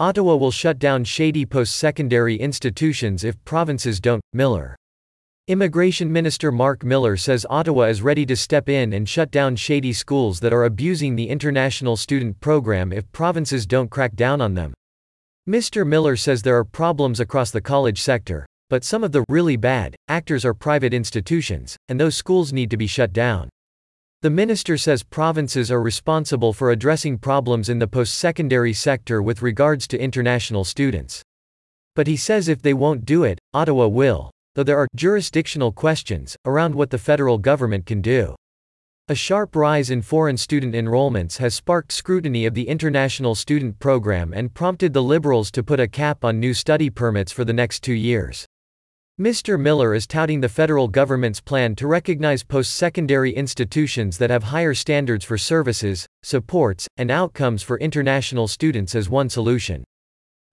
Ottawa 0.00 0.36
will 0.36 0.52
shut 0.52 0.78
down 0.78 1.02
shady 1.02 1.44
post-secondary 1.44 2.36
institutions 2.36 3.24
if 3.24 3.44
provinces 3.44 3.98
don't, 3.98 4.22
Miller. 4.32 4.76
Immigration 5.48 6.12
Minister 6.12 6.52
Mark 6.52 6.84
Miller 6.84 7.16
says 7.16 7.44
Ottawa 7.50 7.86
is 7.86 8.00
ready 8.00 8.24
to 8.26 8.36
step 8.36 8.68
in 8.68 8.92
and 8.92 9.08
shut 9.08 9.32
down 9.32 9.56
shady 9.56 9.92
schools 9.92 10.38
that 10.38 10.52
are 10.52 10.66
abusing 10.66 11.16
the 11.16 11.28
international 11.28 11.96
student 11.96 12.38
program 12.38 12.92
if 12.92 13.10
provinces 13.10 13.66
don't 13.66 13.90
crack 13.90 14.14
down 14.14 14.40
on 14.40 14.54
them. 14.54 14.72
Mr. 15.48 15.84
Miller 15.84 16.14
says 16.14 16.42
there 16.42 16.58
are 16.58 16.64
problems 16.64 17.18
across 17.18 17.50
the 17.50 17.60
college 17.60 18.00
sector, 18.00 18.46
but 18.70 18.84
some 18.84 19.02
of 19.02 19.10
the 19.10 19.24
really 19.28 19.56
bad 19.56 19.96
actors 20.06 20.44
are 20.44 20.54
private 20.54 20.94
institutions, 20.94 21.76
and 21.88 21.98
those 21.98 22.14
schools 22.14 22.52
need 22.52 22.70
to 22.70 22.76
be 22.76 22.86
shut 22.86 23.12
down. 23.12 23.48
The 24.20 24.30
minister 24.30 24.76
says 24.76 25.04
provinces 25.04 25.70
are 25.70 25.80
responsible 25.80 26.52
for 26.52 26.72
addressing 26.72 27.18
problems 27.18 27.68
in 27.68 27.78
the 27.78 27.86
post-secondary 27.86 28.72
sector 28.72 29.22
with 29.22 29.42
regards 29.42 29.86
to 29.88 30.00
international 30.00 30.64
students. 30.64 31.22
But 31.94 32.08
he 32.08 32.16
says 32.16 32.48
if 32.48 32.60
they 32.60 32.74
won't 32.74 33.04
do 33.04 33.22
it, 33.22 33.38
Ottawa 33.54 33.86
will, 33.86 34.32
though 34.56 34.64
there 34.64 34.76
are 34.76 34.88
jurisdictional 34.96 35.70
questions 35.70 36.36
around 36.44 36.74
what 36.74 36.90
the 36.90 36.98
federal 36.98 37.38
government 37.38 37.86
can 37.86 38.02
do. 38.02 38.34
A 39.06 39.14
sharp 39.14 39.54
rise 39.54 39.88
in 39.88 40.02
foreign 40.02 40.36
student 40.36 40.74
enrollments 40.74 41.36
has 41.36 41.54
sparked 41.54 41.92
scrutiny 41.92 42.44
of 42.44 42.54
the 42.54 42.66
international 42.66 43.36
student 43.36 43.78
program 43.78 44.32
and 44.32 44.52
prompted 44.52 44.94
the 44.94 45.02
Liberals 45.02 45.52
to 45.52 45.62
put 45.62 45.78
a 45.78 45.86
cap 45.86 46.24
on 46.24 46.40
new 46.40 46.54
study 46.54 46.90
permits 46.90 47.30
for 47.30 47.44
the 47.44 47.52
next 47.52 47.84
two 47.84 47.94
years. 47.94 48.47
Mr. 49.20 49.58
Miller 49.58 49.96
is 49.96 50.06
touting 50.06 50.40
the 50.40 50.48
federal 50.48 50.86
government's 50.86 51.40
plan 51.40 51.74
to 51.74 51.88
recognize 51.88 52.44
post-secondary 52.44 53.32
institutions 53.32 54.16
that 54.18 54.30
have 54.30 54.44
higher 54.44 54.74
standards 54.74 55.24
for 55.24 55.36
services, 55.36 56.06
supports, 56.22 56.86
and 56.96 57.10
outcomes 57.10 57.60
for 57.60 57.80
international 57.80 58.46
students 58.46 58.94
as 58.94 59.10
one 59.10 59.28
solution. 59.28 59.82